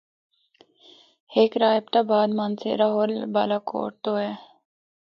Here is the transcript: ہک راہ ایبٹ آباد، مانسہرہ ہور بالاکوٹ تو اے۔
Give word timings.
ہک 1.33 1.51
راہ 1.61 1.75
ایبٹ 1.75 1.93
آباد، 2.03 2.29
مانسہرہ 2.39 2.87
ہور 2.93 3.09
بالاکوٹ 3.33 3.91
تو 4.03 4.11
اے۔ 4.21 4.31